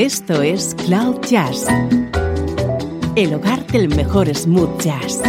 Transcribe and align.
Esto 0.00 0.40
es 0.40 0.74
Cloud 0.86 1.20
Jazz, 1.28 1.66
el 3.16 3.34
hogar 3.34 3.66
del 3.66 3.94
mejor 3.94 4.34
smooth 4.34 4.80
jazz, 4.80 5.20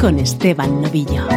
con 0.00 0.18
Esteban 0.18 0.82
Novillo. 0.82 1.28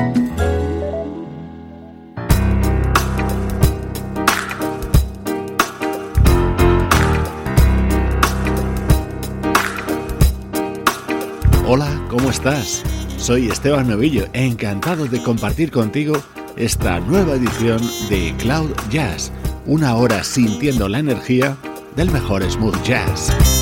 Hola, 11.68 12.08
¿cómo 12.10 12.32
estás? 12.32 12.82
Soy 13.18 13.50
Esteban 13.50 13.88
Novillo, 13.88 14.26
encantado 14.34 15.06
de 15.06 15.22
compartir 15.22 15.70
contigo 15.70 16.16
esta 16.56 17.00
nueva 17.02 17.36
edición 17.36 17.80
de 18.10 18.34
Cloud 18.40 18.72
Jazz 18.90 19.32
una 19.66 19.96
hora 19.96 20.24
sintiendo 20.24 20.88
la 20.90 21.00
energía 21.00 21.58
del 21.96 22.12
mejor 22.12 22.50
smooth 22.50 22.82
jazz. 22.84 23.53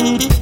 Thank 0.00 0.22
you. 0.22 0.39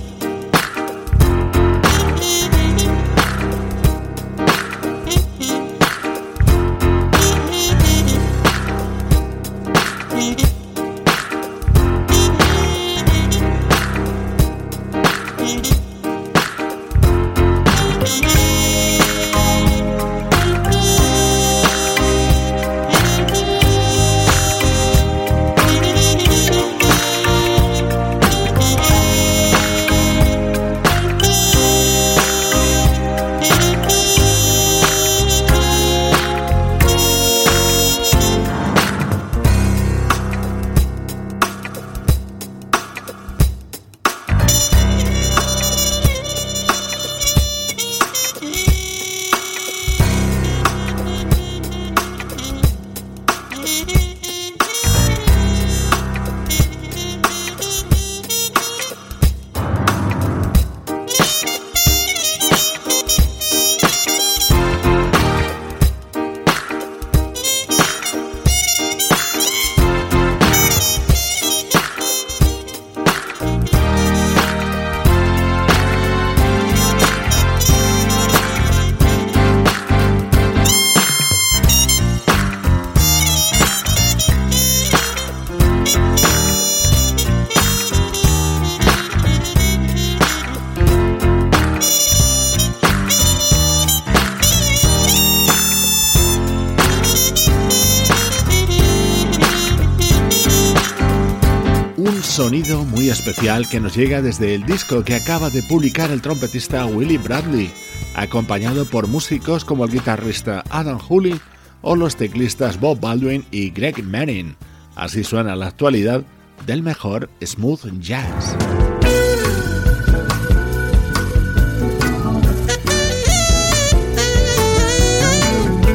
Muy 102.77 103.09
especial 103.09 103.67
que 103.69 103.81
nos 103.81 103.97
llega 103.97 104.21
desde 104.21 104.55
el 104.55 104.67
disco 104.67 105.03
que 105.03 105.15
acaba 105.15 105.49
de 105.49 105.63
publicar 105.63 106.11
el 106.11 106.21
trompetista 106.21 106.85
Willie 106.85 107.17
Bradley, 107.17 107.71
acompañado 108.15 108.85
por 108.85 109.09
músicos 109.09 109.65
como 109.65 109.85
el 109.85 109.91
guitarrista 109.91 110.63
Adam 110.69 110.99
Hooley 110.99 111.41
o 111.81 111.97
los 111.97 112.17
teclistas 112.17 112.79
Bob 112.79 113.01
Baldwin 113.01 113.47
y 113.51 113.71
Greg 113.71 114.05
Manning. 114.05 114.55
Así 114.97 115.25
suena 115.25 115.57
la 115.57 115.69
actualidad 115.69 116.25
del 116.67 116.83
mejor 116.83 117.31
smooth 117.43 118.01
jazz. 118.01 118.55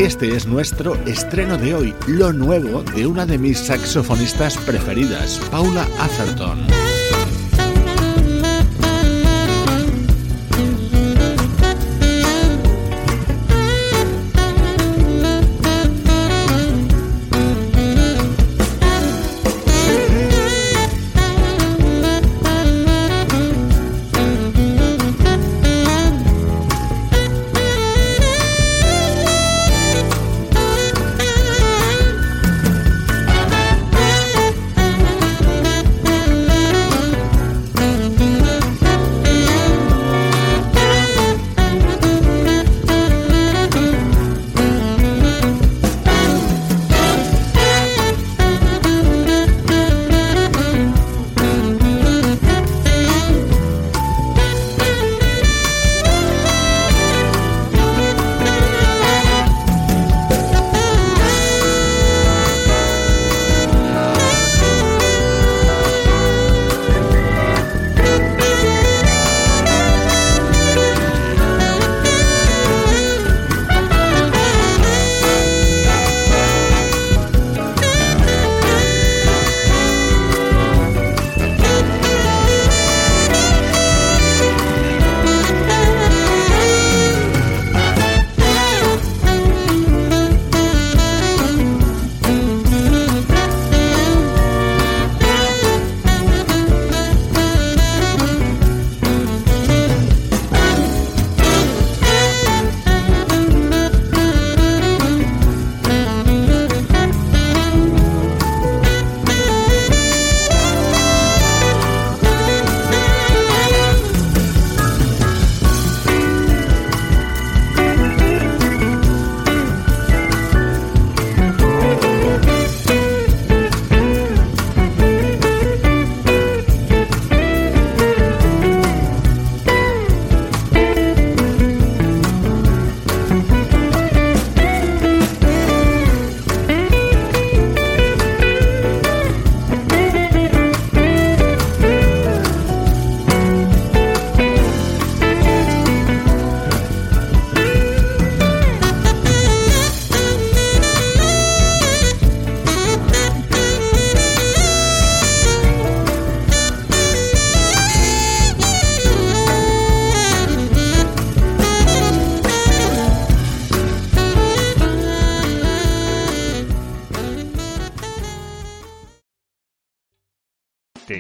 Este 0.04 0.36
es 0.36 0.46
nuestro 0.46 0.96
estreno 1.06 1.58
de 1.58 1.74
hoy, 1.74 1.96
lo 2.08 2.34
nuevo 2.34 2.84
de 2.84 3.08
una 3.08 3.26
de 3.26 3.38
mis 3.38 3.58
saxofonistas 3.58 4.58
preferidas, 4.58 5.40
Paula 5.50 5.88
Atherton. 5.98 6.83